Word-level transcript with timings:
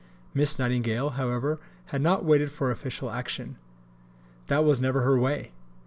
Miss 0.33 0.57
Nightingale, 0.57 1.11
however, 1.11 1.59
had 1.93 2.01
not 2.01 2.25
waited 2.25 2.49
for 2.49 2.71
official 2.71 3.11
action. 3.11 3.57
That 4.47 4.63
was 4.65 4.81
never 4.81 5.01
her 5.01 5.19
way. 5.19 5.51